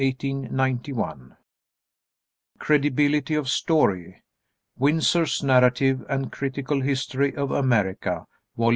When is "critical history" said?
6.31-7.35